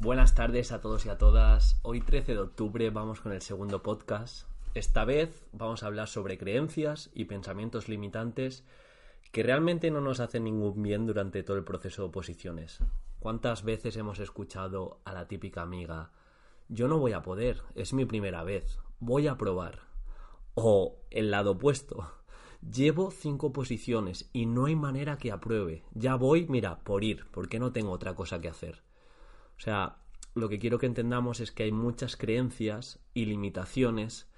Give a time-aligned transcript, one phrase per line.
[0.00, 1.80] Buenas tardes a todos y a todas.
[1.82, 4.46] Hoy 13 de octubre vamos con el segundo podcast.
[4.74, 8.62] Esta vez vamos a hablar sobre creencias y pensamientos limitantes
[9.32, 12.78] que realmente no nos hacen ningún bien durante todo el proceso de oposiciones.
[13.18, 16.12] ¿Cuántas veces hemos escuchado a la típica amiga,
[16.68, 19.80] yo no voy a poder, es mi primera vez, voy a probar?
[20.54, 22.08] O el lado opuesto,
[22.62, 27.58] llevo cinco posiciones y no hay manera que apruebe, ya voy, mira, por ir, porque
[27.58, 28.87] no tengo otra cosa que hacer.
[29.58, 29.98] O sea,
[30.34, 34.28] lo que quiero que entendamos es que hay muchas creencias y limitaciones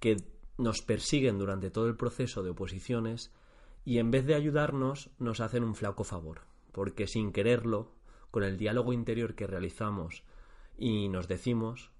[0.00, 0.16] que
[0.56, 3.32] nos persiguen durante todo el proceso de oposiciones
[3.84, 7.92] y en vez de ayudarnos nos hacen un flaco favor, porque sin quererlo,
[8.30, 10.22] con el diálogo interior que realizamos
[10.78, 11.90] y nos decimos,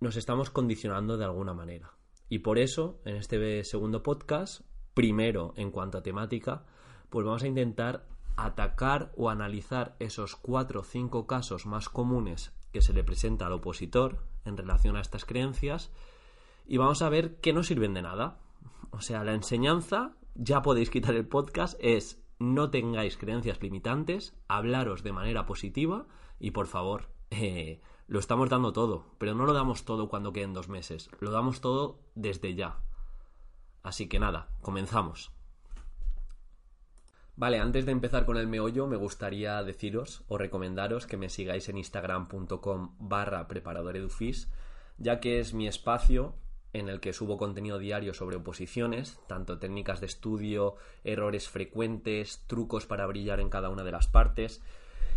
[0.00, 1.92] nos estamos condicionando de alguna manera.
[2.28, 4.62] Y por eso, en este segundo podcast,
[4.94, 6.64] primero en cuanto a temática,
[7.10, 12.82] pues vamos a intentar atacar o analizar esos cuatro o cinco casos más comunes que
[12.82, 15.92] se le presenta al opositor en relación a estas creencias
[16.66, 18.38] y vamos a ver que no sirven de nada.
[18.90, 25.02] O sea, la enseñanza, ya podéis quitar el podcast, es no tengáis creencias limitantes, hablaros
[25.02, 26.06] de manera positiva
[26.38, 30.52] y por favor, eh, lo estamos dando todo, pero no lo damos todo cuando queden
[30.52, 32.80] dos meses, lo damos todo desde ya.
[33.82, 35.33] Así que nada, comenzamos.
[37.36, 41.68] Vale, antes de empezar con el meollo, me gustaría deciros o recomendaros que me sigáis
[41.68, 44.48] en instagram.com barra preparadoredufis,
[44.98, 46.36] ya que es mi espacio
[46.72, 52.86] en el que subo contenido diario sobre oposiciones, tanto técnicas de estudio, errores frecuentes, trucos
[52.86, 54.62] para brillar en cada una de las partes.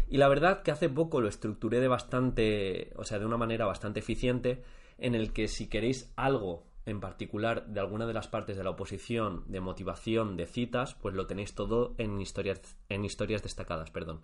[0.09, 3.65] Y la verdad que hace poco lo estructuré de bastante, o sea, de una manera
[3.65, 4.63] bastante eficiente,
[4.97, 8.69] en el que si queréis algo en particular de alguna de las partes de la
[8.69, 14.21] oposición, de motivación, de citas, pues lo tenéis todo en historias, en historias destacadas, perdón.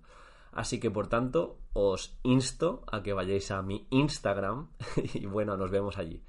[0.54, 4.70] Así que por tanto, os insto a que vayáis a mi Instagram
[5.14, 6.24] y bueno, nos vemos allí.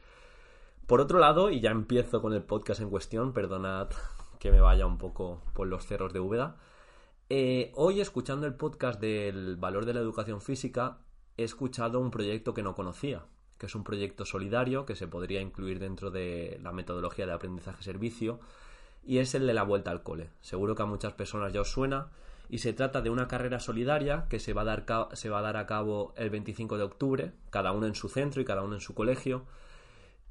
[0.89, 3.91] Por otro lado, y ya empiezo con el podcast en cuestión, perdonad
[4.41, 6.57] que me vaya un poco por los cerros de Úbeda.
[7.31, 10.99] Eh, hoy, escuchando el podcast del valor de la educación física,
[11.37, 13.25] he escuchado un proyecto que no conocía,
[13.65, 18.39] que es un proyecto solidario que se podría incluir dentro de la metodología de aprendizaje-servicio,
[19.07, 20.29] y es el de la vuelta al cole.
[20.43, 22.09] Seguro que a muchas personas ya os suena,
[22.51, 25.43] y se trata de una carrera solidaria que se va a dar, se va a,
[25.43, 28.75] dar a cabo el 25 de octubre, cada uno en su centro y cada uno
[28.75, 29.47] en su colegio,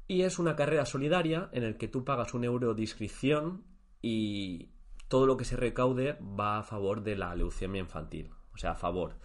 [0.06, 3.64] y es una carrera solidaria en el que tú pagas un euro de inscripción
[4.00, 4.68] y
[5.08, 8.76] todo lo que se recaude va a favor de la leucemia infantil, o sea, a
[8.76, 9.16] favor,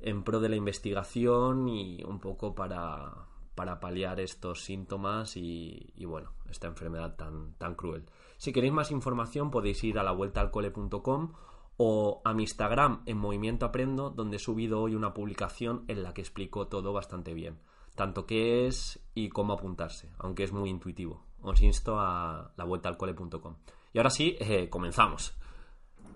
[0.00, 6.32] en pro de la investigación y un poco para, para paliar estos síntomas y, bueno,
[6.48, 8.04] esta enfermedad tan, tan cruel.
[8.36, 11.32] Si queréis más información podéis ir a la vuelta al cole.com
[11.76, 16.14] o a mi Instagram en Movimiento Aprendo, donde he subido hoy una publicación en la
[16.14, 17.60] que explico todo bastante bien.
[17.94, 21.24] Tanto qué es y cómo apuntarse, aunque es muy intuitivo.
[21.42, 23.56] Os insto a la vuelta al cole.com.
[23.92, 25.36] Y ahora sí, eh, comenzamos.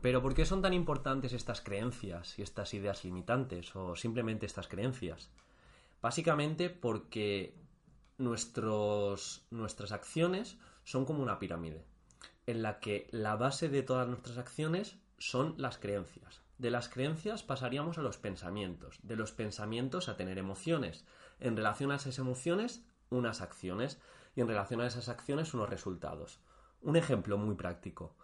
[0.01, 4.69] Pero ¿por qué son tan importantes estas creencias y estas ideas limitantes o simplemente estas
[4.69, 5.31] creencias?
[6.07, 7.53] Básicamente porque
[8.17, 11.85] nuestros, nuestras acciones son como una pirámide,
[12.47, 16.43] en la que la base de todas nuestras acciones son las creencias.
[16.59, 21.05] De las creencias pasaríamos a los pensamientos, de los pensamientos a tener emociones,
[21.41, 24.01] en relación a esas emociones unas acciones
[24.37, 26.39] y en relación a esas acciones unos resultados.
[26.83, 28.15] Un ejemplo muy práctico.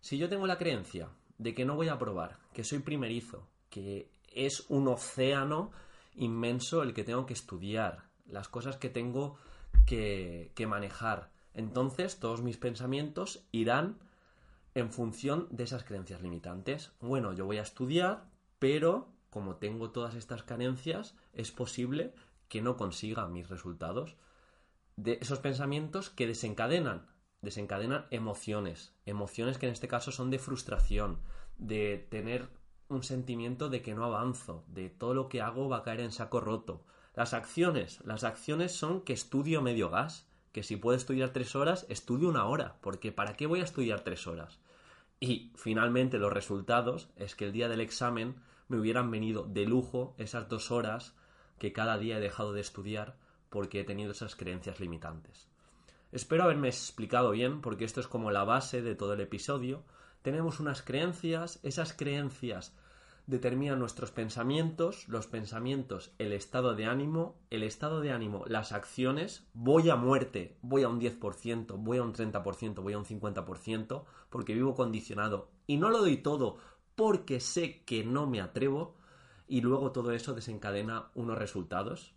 [0.00, 4.10] Si yo tengo la creencia de que no voy a probar, que soy primerizo, que
[4.26, 5.70] es un océano
[6.14, 9.38] inmenso el que tengo que estudiar, las cosas que tengo
[9.86, 11.30] que, manejar.
[11.54, 13.98] Entonces todos mis pensamientos irán
[14.74, 16.92] en función de esas creencias limitantes.
[17.00, 18.24] Bueno, yo voy a estudiar,
[18.58, 22.14] pero como tengo todas estas carencias, es posible
[22.48, 24.16] que no consiga mis resultados.
[24.96, 27.06] De esos pensamientos que desencadenan,
[27.42, 31.20] desencadenan emociones, emociones que en este caso son de frustración,
[31.56, 32.48] de tener
[32.88, 36.12] un sentimiento de que no avanzo, de todo lo que hago va a caer en
[36.12, 36.82] saco roto.
[37.14, 41.86] Las acciones, las acciones son que estudio medio gas, que si puedo estudiar tres horas,
[41.88, 44.60] estudio una hora, porque ¿para qué voy a estudiar tres horas?
[45.20, 48.36] Y finalmente los resultados es que el día del examen
[48.68, 51.14] me hubieran venido de lujo esas dos horas
[51.58, 53.16] que cada día he dejado de estudiar
[53.50, 55.48] porque he tenido esas creencias limitantes.
[56.12, 59.82] Espero haberme explicado bien porque esto es como la base de todo el episodio.
[60.22, 62.74] Tenemos unas creencias, esas creencias
[63.28, 69.46] determinan nuestros pensamientos, los pensamientos, el estado de ánimo, el estado de ánimo, las acciones,
[69.52, 74.04] voy a muerte, voy a un 10%, voy a un 30%, voy a un 50%,
[74.30, 75.50] porque vivo condicionado.
[75.66, 76.56] Y no lo doy todo
[76.94, 78.96] porque sé que no me atrevo
[79.46, 82.14] y luego todo eso desencadena unos resultados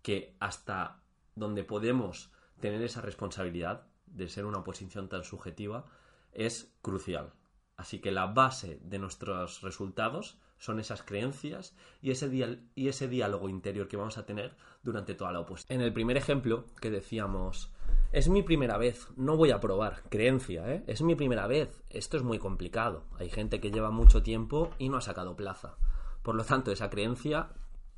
[0.00, 1.02] que hasta
[1.34, 5.86] donde podemos tener esa responsabilidad de ser una posición tan subjetiva
[6.32, 7.32] es crucial.
[7.76, 13.48] Así que la base de nuestros resultados son esas creencias y ese, y ese diálogo
[13.48, 15.80] interior que vamos a tener durante toda la oposición.
[15.80, 17.72] En el primer ejemplo que decíamos,
[18.12, 20.84] es mi primera vez, no voy a probar, creencia, ¿eh?
[20.86, 24.88] es mi primera vez, esto es muy complicado, hay gente que lleva mucho tiempo y
[24.88, 25.76] no ha sacado plaza.
[26.22, 27.48] Por lo tanto, esa creencia,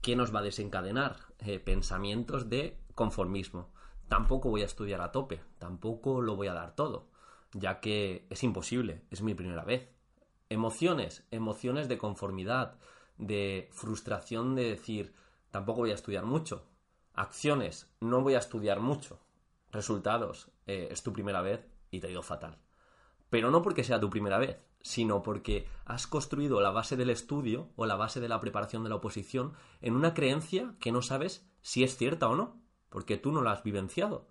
[0.00, 1.16] ¿qué nos va a desencadenar?
[1.40, 3.74] Eh, pensamientos de conformismo.
[4.08, 7.12] Tampoco voy a estudiar a tope, tampoco lo voy a dar todo
[7.54, 9.88] ya que es imposible, es mi primera vez.
[10.50, 12.78] Emociones, emociones de conformidad,
[13.16, 15.14] de frustración de decir,
[15.50, 16.66] tampoco voy a estudiar mucho.
[17.14, 19.20] Acciones, no voy a estudiar mucho.
[19.70, 22.58] Resultados, eh, es tu primera vez y te ha ido fatal.
[23.30, 27.70] Pero no porque sea tu primera vez, sino porque has construido la base del estudio
[27.76, 31.48] o la base de la preparación de la oposición en una creencia que no sabes
[31.62, 32.60] si es cierta o no,
[32.90, 34.28] porque tú no la has vivenciado.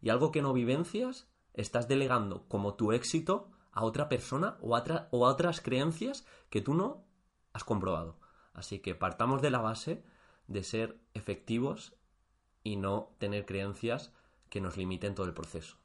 [0.00, 1.28] Y algo que no vivencias
[1.60, 7.04] estás delegando como tu éxito a otra persona o a, otras creencias que tú no
[7.52, 8.18] has comprobado.
[8.54, 10.04] Así que partamos de la base
[10.46, 11.94] de ser efectivos
[12.62, 14.12] y no tener creencias
[14.48, 15.76] que nos limiten todo el proceso.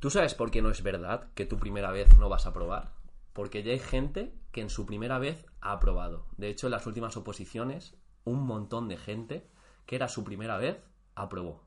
[0.00, 2.92] ¿Tú sabes por qué no es verdad que tu primera vez no vas a probar?
[3.32, 6.26] Porque ya hay gente que en su primera vez ha aprobado.
[6.36, 9.48] De hecho, en las últimas oposiciones, un montón de gente
[9.86, 10.82] que era su primera vez
[11.14, 11.64] aprobó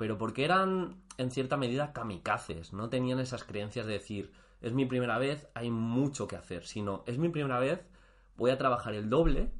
[0.00, 4.32] pero porque eran en cierta medida kamikazes, no tenían esas creencias de decir,
[4.62, 7.84] es mi primera vez, hay mucho que hacer, sino, es mi primera vez,
[8.38, 9.52] voy a trabajar el doble,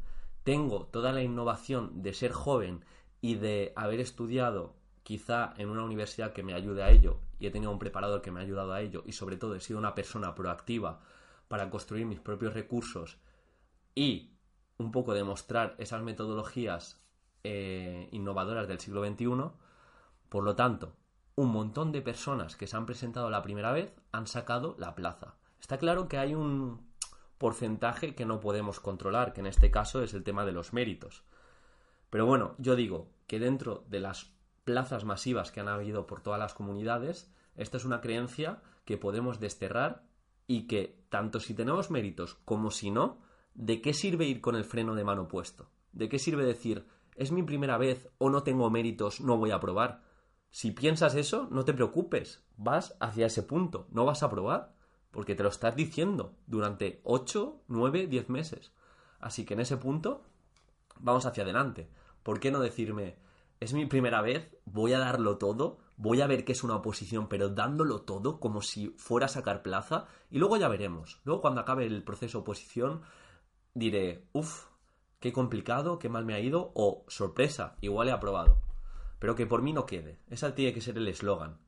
[0.43, 2.87] tengo toda la innovación de ser joven
[3.21, 7.51] y de haber estudiado quizá en una universidad que me ayude a ello y he
[7.51, 9.95] tenido un preparador que me ha ayudado a ello y sobre todo he sido una
[9.95, 11.03] persona proactiva
[11.49, 13.19] para construir mis propios recursos
[13.95, 14.39] y
[14.79, 16.99] un poco demostrar esas metodologías
[17.45, 19.53] eh, innovadoras del siglo XXI,
[20.31, 20.97] por lo tanto,
[21.35, 25.35] un montón de personas que se han presentado la primera vez han sacado la plaza.
[25.61, 26.89] Está claro que hay un
[27.37, 31.25] porcentaje que no podemos controlar, que en este caso es el tema de los méritos.
[32.11, 34.33] Pero bueno, yo digo que dentro de las
[34.65, 39.41] plazas masivas que han habido por todas las comunidades, esta es una creencia que podemos
[39.41, 40.05] desterrar
[40.47, 43.19] y que, tanto si tenemos méritos como si no,
[43.55, 45.71] ¿de qué sirve ir con el freno de mano puesto?
[45.93, 46.87] ¿De qué sirve decir,
[47.17, 50.10] es mi primera vez o no tengo méritos, no voy a probar?
[50.51, 54.75] Si piensas eso, no te preocupes, vas hacia ese punto, no vas a probar,
[55.13, 58.73] porque te lo estás diciendo durante 8, 9, 10 meses.
[59.21, 60.25] Así que en ese punto,
[60.99, 61.89] vamos hacia adelante.
[62.25, 63.17] ¿Por qué no decirme,
[63.61, 67.29] es mi primera vez, voy a darlo todo, voy a ver que es una oposición,
[67.29, 71.21] pero dándolo todo como si fuera a sacar plaza, y luego ya veremos.
[71.25, 73.03] Luego cuando acabe el proceso oposición,
[73.75, 74.67] diré, uff,
[75.21, 78.70] qué complicado, qué mal me ha ido, o sorpresa, igual he aprobado
[79.21, 80.19] pero que por mí no quede.
[80.29, 81.61] Esa tiene que ser el eslogan.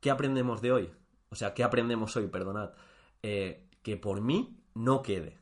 [0.00, 0.90] ¿Qué aprendemos de hoy?
[1.28, 2.26] O sea, ¿qué aprendemos hoy?
[2.26, 2.72] Perdonad.
[3.22, 5.38] Eh, que por mí no quede.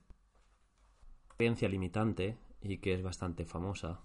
[1.39, 4.01] Creencia limitante, y que es bastante famosa,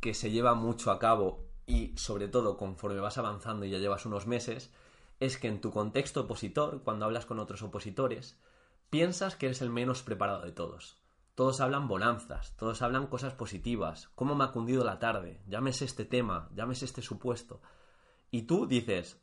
[0.00, 4.06] que se lleva mucho a cabo y sobre todo conforme vas avanzando y ya llevas
[4.06, 4.72] unos meses,
[5.20, 8.38] es que en tu contexto opositor, cuando hablas con otros opositores,
[8.90, 10.97] piensas que eres el menos preparado de todos.
[11.38, 16.04] Todos hablan bonanzas, todos hablan cosas positivas, cómo me ha cundido la tarde, llámese este
[16.04, 17.62] tema, llámese este supuesto.
[18.32, 19.22] Y tú dices,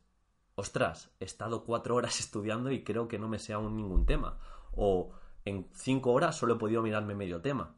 [0.54, 4.38] ostras, he estado cuatro horas estudiando y creo que no me sé aún ningún tema.
[4.72, 5.12] O
[5.44, 7.76] en cinco horas solo he podido mirarme medio tema.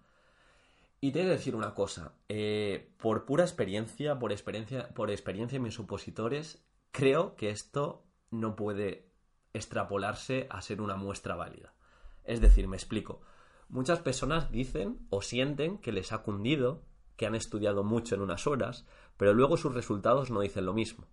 [1.01, 5.57] Y te he de decir una cosa, eh, por pura experiencia, por experiencia, por experiencia
[5.57, 9.11] en mis opositores, creo que esto no puede
[9.53, 11.75] extrapolarse a ser una muestra válida.
[12.23, 13.21] Es decir, me explico.
[13.69, 16.83] Muchas personas dicen o sienten que les ha cundido,
[17.17, 21.07] que han estudiado mucho en unas horas, pero luego sus resultados no dicen lo mismo.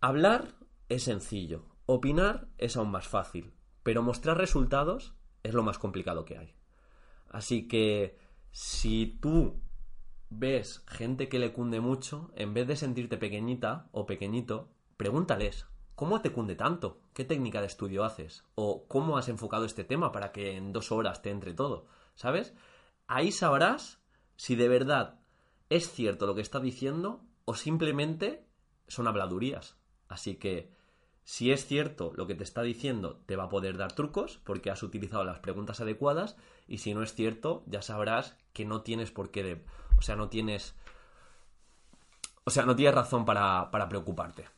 [0.00, 0.54] Hablar
[0.88, 3.52] es sencillo, opinar es aún más fácil,
[3.82, 6.54] pero mostrar resultados es lo más complicado que hay.
[7.28, 8.18] Así que
[8.50, 9.60] si tú
[10.30, 16.20] ves gente que le cunde mucho, en vez de sentirte pequeñita o pequeñito, pregúntales, ¿Cómo
[16.20, 17.00] te cunde tanto?
[17.12, 18.44] ¿Qué técnica de estudio haces?
[18.54, 21.86] ¿O cómo has enfocado este tema para que en dos horas te entre todo?
[22.14, 22.54] ¿Sabes?
[23.06, 24.00] Ahí sabrás
[24.36, 25.20] si de verdad
[25.72, 28.46] ¿es cierto lo que está diciendo o simplemente
[28.88, 29.78] son habladurías?
[30.06, 30.70] Así que
[31.24, 34.70] si es cierto lo que te está diciendo, te va a poder dar trucos porque
[34.70, 36.36] has utilizado las preguntas adecuadas
[36.68, 39.64] y si no es cierto, ya sabrás que no tienes por qué, de,
[39.96, 40.74] o sea, no tienes,
[42.44, 44.48] o sea, no tienes razón para, para preocuparte.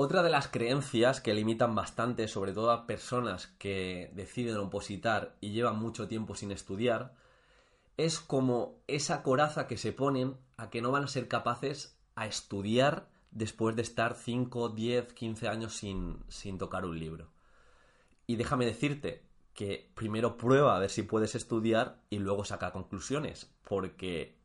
[0.00, 5.50] Otra de las creencias que limitan bastante, sobre todo a personas que deciden opositar y
[5.50, 7.16] llevan mucho tiempo sin estudiar,
[7.96, 12.28] es como esa coraza que se ponen a que no van a ser capaces a
[12.28, 17.32] estudiar después de estar 5, 10, 15 años sin, sin tocar un libro.
[18.28, 23.52] Y déjame decirte que primero prueba a ver si puedes estudiar y luego saca conclusiones,
[23.64, 24.38] porque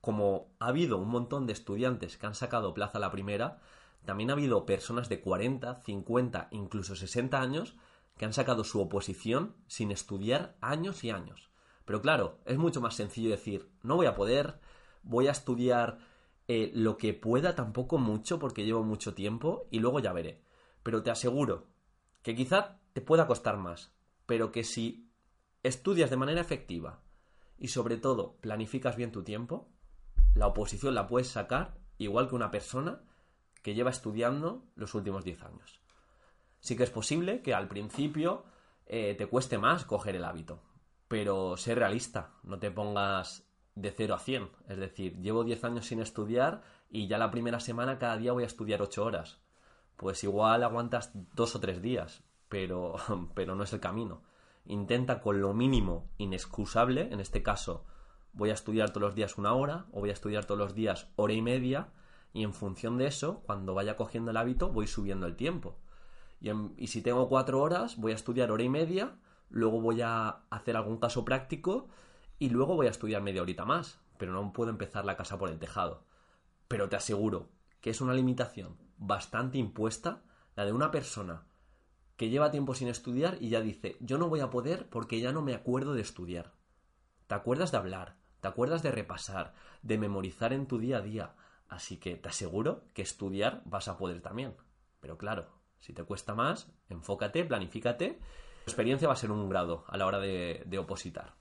[0.00, 3.58] como ha habido un montón de estudiantes que han sacado plaza a la primera,
[4.04, 7.76] también ha habido personas de 40, 50, incluso 60 años
[8.16, 11.50] que han sacado su oposición sin estudiar años y años.
[11.84, 14.60] Pero claro, es mucho más sencillo decir, no voy a poder,
[15.02, 15.98] voy a estudiar
[16.48, 20.42] eh, lo que pueda, tampoco mucho, porque llevo mucho tiempo, y luego ya veré.
[20.82, 21.68] Pero te aseguro
[22.22, 23.92] que quizá te pueda costar más,
[24.26, 25.10] pero que si
[25.62, 27.02] estudias de manera efectiva
[27.58, 29.68] y sobre todo planificas bien tu tiempo,
[30.34, 33.02] la oposición la puedes sacar igual que una persona
[33.62, 35.80] que lleva estudiando los últimos 10 años.
[36.60, 38.44] Sí que es posible que al principio
[38.86, 40.60] eh, te cueste más coger el hábito,
[41.08, 44.50] pero sé realista, no te pongas de 0 a 100.
[44.68, 48.44] Es decir, llevo 10 años sin estudiar y ya la primera semana cada día voy
[48.44, 49.40] a estudiar 8 horas.
[49.96, 52.96] Pues igual aguantas dos o tres días, pero,
[53.34, 54.22] pero no es el camino.
[54.66, 57.86] Intenta con lo mínimo inexcusable, en este caso
[58.32, 61.08] voy a estudiar todos los días una hora o voy a estudiar todos los días
[61.16, 61.88] hora y media
[62.32, 65.78] y en función de eso, cuando vaya cogiendo el hábito, voy subiendo el tiempo.
[66.40, 69.18] Y, si tengo cuatro horas, voy a estudiar hora y media
[69.50, 71.88] luego voy a hacer algún caso práctico
[72.38, 75.50] y luego voy a estudiar media horita más, pero no puedo empezar la casa por
[75.50, 76.04] el tejado.
[76.68, 80.22] Pero te aseguro que es una limitación bastante impuesta
[80.56, 81.46] la de una persona
[82.16, 85.32] que lleva tiempo sin estudiar y ya dice, yo no voy a poder porque ya
[85.32, 86.52] no me acuerdo de estudiar.
[87.26, 91.34] Te acuerdas de hablar, te acuerdas de repasar, de memorizar en tu día a día,
[91.70, 94.54] así que te aseguro que estudiar vas a poder también.
[95.00, 95.48] Pero claro,
[95.78, 98.18] si te cuesta más, enfócate, planifícate
[98.70, 101.34] experiencia va a ser un grado a la hora de, opositar.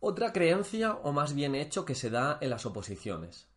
[0.00, 3.48] Otra creencia, o más bien hecho, que se da en las oposiciones.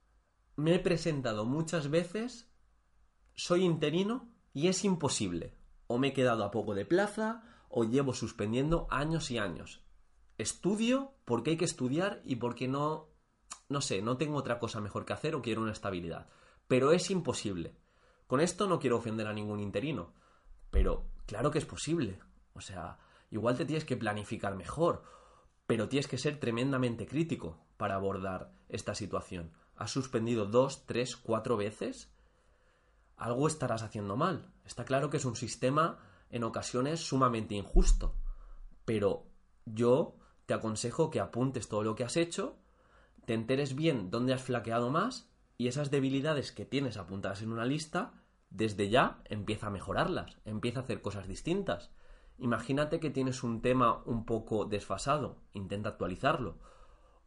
[0.56, 2.52] Me he presentado muchas veces,
[3.34, 5.58] soy interino y es imposible.
[5.88, 9.84] O me he quedado a poco de plaza, o llevo suspendiendo años y años.
[10.38, 13.10] Estudio porque hay que estudiar y porque no,
[13.70, 16.28] no sé, no tengo otra cosa mejor que hacer o quiero una estabilidad.
[16.68, 17.76] Pero es imposible.
[18.28, 20.14] Con esto no quiero ofender a ningún interino
[20.76, 22.20] pero claro que es posible.
[22.54, 23.00] O sea,
[23.32, 25.04] igual te tienes que planificar mejor,
[25.66, 29.54] pero tienes que ser tremendamente crítico para abordar esta situación.
[29.78, 32.14] ¿Has suspendido dos, tres, cuatro veces?
[33.16, 34.52] Algo estarás haciendo mal.
[34.66, 35.98] Está claro que es un sistema
[36.30, 38.18] en ocasiones sumamente injusto,
[38.84, 39.28] pero
[39.64, 42.58] yo te aconsejo que apuntes todo lo que has hecho,
[43.26, 47.66] te enteres bien dónde has flaqueado más y esas debilidades que tienes apuntadas en una
[47.66, 48.14] lista
[48.50, 51.92] desde ya empieza a mejorarlas, empieza a hacer cosas distintas.
[52.38, 56.58] Imagínate que tienes un tema un poco desfasado, intenta actualizarlo.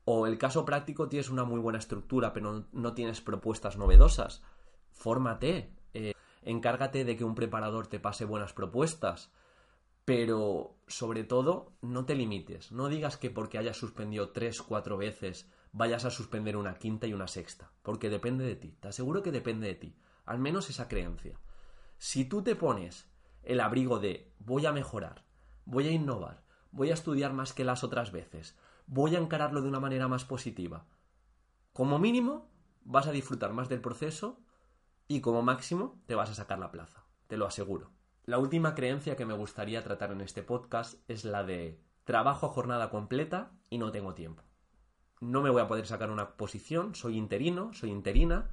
[0.05, 4.43] O el caso práctico tienes una muy buena estructura, pero no tienes propuestas novedosas.
[4.93, 9.31] Fórmate, eh, encárgate de que un preparador te pase buenas propuestas.
[10.07, 12.73] Pero, sobre todo, no te limites.
[12.73, 17.15] No digas que porque hayas suspendido tres, cuatro veces vayas a suspender una quinta y
[17.15, 17.73] una sexta.
[17.83, 18.77] Porque depende de ti.
[18.81, 19.97] Te aseguro que depende de ti
[20.29, 21.41] al menos esa creencia.
[21.97, 23.11] Si tú te pones
[23.43, 25.25] el abrigo de voy a mejorar,
[25.65, 28.55] voy a innovar, voy a estudiar más que las otras veces,
[28.87, 30.85] voy a encararlo de una manera más positiva,
[31.73, 32.51] como mínimo
[32.85, 34.39] vas a disfrutar más del proceso
[35.07, 37.91] y como máximo te vas a sacar la plaza, te lo aseguro.
[38.25, 42.51] La última creencia que me gustaría tratar en este podcast es la de trabajo a
[42.51, 44.43] jornada completa y no tengo tiempo.
[45.21, 48.49] No me voy a poder sacar una posición, soy interino, soy interina,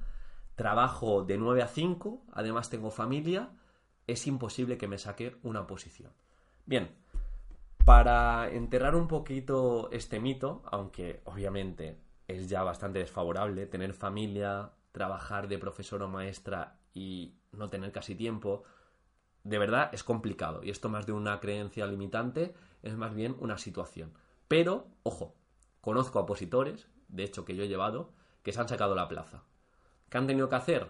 [0.56, 3.50] trabajo de 9 a 5, además tengo familia,
[4.06, 6.12] es imposible que me saque una posición.
[6.64, 6.90] Bien,
[7.84, 15.46] para enterrar un poquito este mito, aunque obviamente es ya bastante desfavorable tener familia, trabajar
[15.46, 18.64] de profesor o maestra y no tener casi tiempo,
[19.44, 20.64] de verdad es complicado.
[20.64, 24.12] Y esto más de una creencia limitante es más bien una situación.
[24.48, 25.34] Pero, ojo,
[25.86, 28.10] conozco a opositores, de hecho que yo he llevado,
[28.42, 29.44] que se han sacado la plaza.
[30.08, 30.88] ¿Qué han tenido que hacer?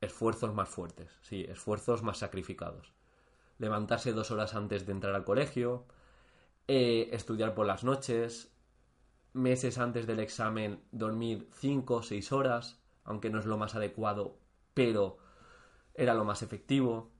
[0.00, 2.92] Esfuerzos más fuertes, sí, esfuerzos más sacrificados.
[3.58, 5.86] Levantarse dos horas antes de entrar al colegio,
[6.68, 8.54] eh, estudiar por las noches,
[9.32, 14.38] meses antes del examen dormir 5 o 6 horas, aunque no es lo más adecuado,
[14.72, 15.18] pero
[15.94, 17.10] era lo más efectivo.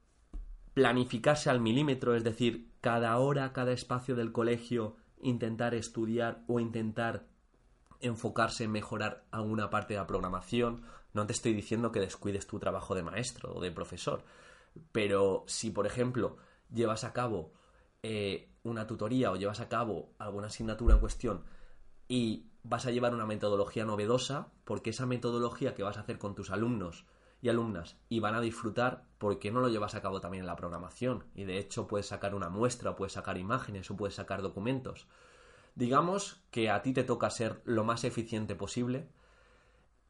[0.73, 7.27] Planificarse al milímetro, es decir, cada hora, cada espacio del colegio, intentar estudiar o intentar
[8.01, 10.83] enfocarse en mejorar alguna parte de la programación.
[11.13, 14.25] No te estoy diciendo que descuides tu trabajo de maestro o de profesor,
[14.93, 16.37] pero si, por ejemplo,
[16.73, 17.53] llevas a cabo
[18.03, 21.45] eh, una tutoría o llevas a cabo alguna asignatura en cuestión
[22.07, 26.35] y vas a llevar una metodología novedosa, porque esa metodología que vas a hacer con
[26.35, 27.07] tus alumnos
[27.41, 30.47] y alumnas y van a disfrutar, ¿por qué no lo llevas a cabo también en
[30.47, 31.25] la programación?
[31.35, 35.07] Y de hecho puedes sacar una muestra, puedes sacar imágenes, o puedes sacar documentos.
[35.75, 39.09] Digamos que a ti te toca ser lo más eficiente posible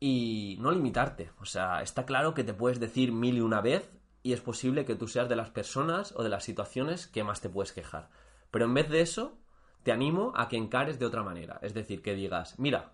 [0.01, 1.31] y no limitarte.
[1.41, 3.91] O sea, está claro que te puedes decir mil y una vez
[4.23, 7.41] y es posible que tú seas de las personas o de las situaciones que más
[7.41, 8.09] te puedes quejar.
[8.51, 9.37] Pero en vez de eso,
[9.83, 11.59] te animo a que encares de otra manera.
[11.63, 12.93] Es decir, que digas, mira,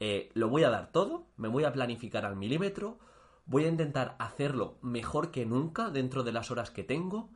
[0.00, 2.98] eh, lo voy a dar todo, me voy a planificar al milímetro,
[3.46, 7.30] voy a intentar hacerlo mejor que nunca dentro de las horas que tengo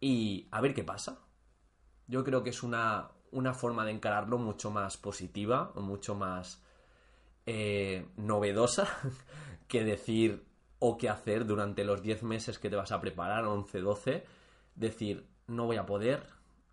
[0.00, 1.20] y a ver qué pasa.
[2.08, 6.62] Yo creo que es una, una forma de encararlo mucho más positiva o mucho más
[7.44, 8.88] eh, novedosa
[9.68, 10.44] que decir
[10.78, 14.24] o qué hacer durante los 10 meses que te vas a preparar, 11, 12,
[14.74, 16.26] decir, no voy a poder,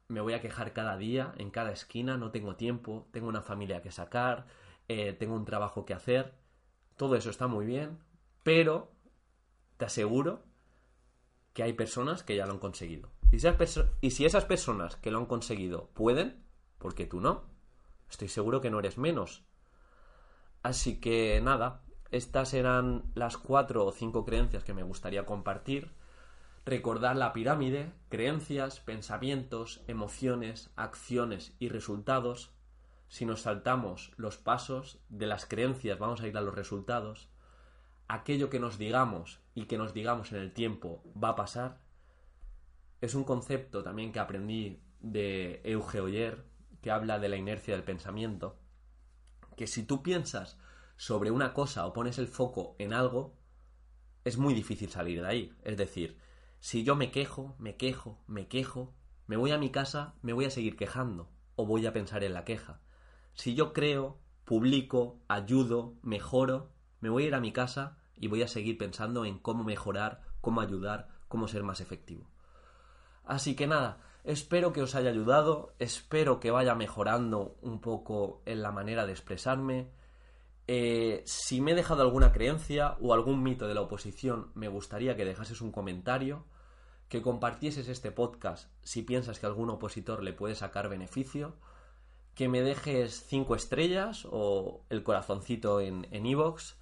[0.08, 3.82] me voy a quejar cada día, en cada esquina, no tengo tiempo, tengo una familia
[3.82, 4.46] que sacar,
[4.88, 6.34] eh, tengo un trabajo que hacer,
[6.98, 7.98] todo eso está muy bien,
[8.44, 8.92] pero
[9.78, 10.44] te aseguro
[11.54, 13.10] que hay personas que ya lo han conseguido.
[13.32, 13.48] Y si,
[14.02, 16.44] y si esas personas que lo han conseguido pueden,
[16.78, 17.46] porque tú no,
[18.10, 19.44] estoy seguro que no eres menos.
[20.62, 21.82] Así que nada,
[22.12, 25.92] estas eran las cuatro o cinco creencias que me gustaría compartir.
[26.66, 32.52] Recordar la pirámide, creencias, pensamientos, emociones, acciones y resultados.
[33.08, 37.30] Si nos saltamos los pasos de las creencias vamos a ir a los resultados.
[38.14, 41.80] Aquello que nos digamos y que nos digamos en el tiempo va a pasar.
[43.02, 46.46] Es un concepto también que aprendí de Euge Oyer,
[46.84, 48.60] que habla de la inercia del pensamiento,
[49.58, 50.60] que si tú piensas
[50.96, 53.36] sobre una cosa o pones el foco en algo,
[54.26, 55.58] es muy difícil salir de ahí.
[55.64, 56.20] Es decir,
[56.60, 58.94] si yo me quejo, me quejo, me quejo,
[59.26, 62.36] me voy a mi casa, me voy a seguir quejando o voy a pensar en
[62.36, 62.80] la queja.
[63.34, 68.42] Si yo creo, publico, ayudo, mejoro, me voy a ir a mi casa y voy
[68.42, 72.26] a seguir pensando en cómo mejorar, cómo ayudar, cómo ser más efectivo.
[73.26, 78.62] Así que nada, espero que os haya ayudado, espero que vaya mejorando un poco en
[78.62, 79.92] la manera de expresarme,
[80.68, 85.18] eh, si me he dejado alguna creencia o algún mito de la oposición, me gustaría
[85.18, 86.46] que dejases un comentario,
[87.10, 91.58] que compartieses este podcast si piensas que algún opositor le puede sacar beneficio,
[92.36, 96.82] que me dejes 5 estrellas o el corazoncito en Evox.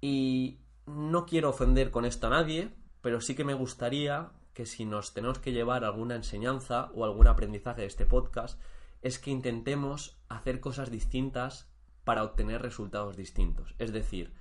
[0.00, 4.84] Y no quiero ofender con esto a nadie, pero sí que me gustaría que si
[4.84, 8.60] nos tenemos que llevar alguna enseñanza o algún aprendizaje de este podcast,
[9.02, 11.70] es que intentemos hacer cosas distintas
[12.04, 13.74] para obtener resultados distintos.
[13.78, 14.32] Es decir,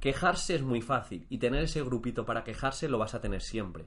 [0.00, 3.86] quejarse es muy fácil y tener ese grupito para quejarse lo vas a tener siempre.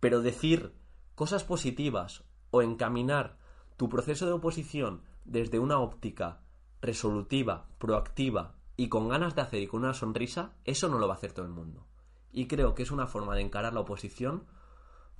[0.00, 0.72] Pero decir
[1.14, 3.36] cosas positivas o encaminar
[3.76, 6.40] tu proceso de oposición desde una óptica
[6.80, 11.14] resolutiva, proactiva y con ganas de hacer y con una sonrisa, eso no lo va
[11.14, 11.86] a hacer todo el mundo.
[12.32, 14.44] Y creo que es una forma de encarar la oposición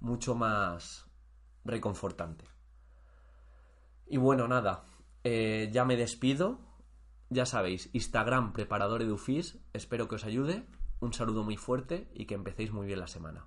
[0.00, 1.08] mucho más
[1.64, 2.44] reconfortante.
[4.08, 4.84] Y bueno, nada,
[5.22, 6.58] eh, ya me despido.
[7.30, 9.60] Ya sabéis, Instagram Preparador Edufis.
[9.72, 10.66] Espero que os ayude.
[10.98, 13.46] Un saludo muy fuerte y que empecéis muy bien la semana.